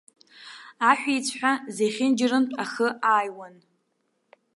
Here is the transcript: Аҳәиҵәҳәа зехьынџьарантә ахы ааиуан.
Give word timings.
Аҳәиҵәҳәа 0.89 1.51
зехьынџьарантә 1.75 2.53
ахы 2.63 2.87
ааиуан. 3.11 3.55